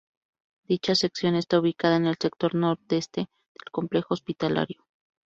[0.67, 4.83] Dicha sección está ubicada en el sector nordeste del complejo hospitalario.